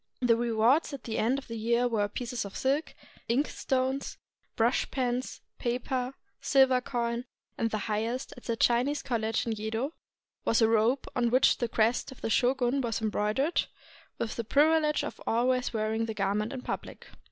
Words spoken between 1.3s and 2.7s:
of the year were pieces of